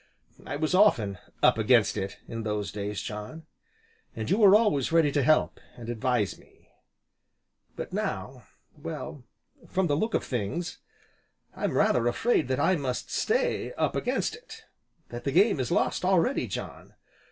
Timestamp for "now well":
7.93-9.23